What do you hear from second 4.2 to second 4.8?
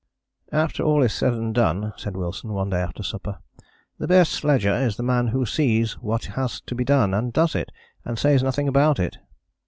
sledger